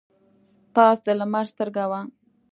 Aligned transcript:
پاس 0.75 0.97
د 1.05 1.07
لمر 1.19 1.45
سترګه 1.51 1.83
وه. 1.91 2.01